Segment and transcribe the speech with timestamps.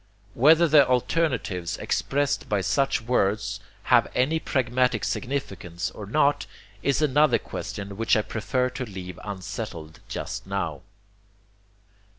[0.33, 6.47] Whether the alternatives expressed by such words have any pragmatic significance or not,
[6.81, 10.81] is another question which I prefer to leave unsettled just now.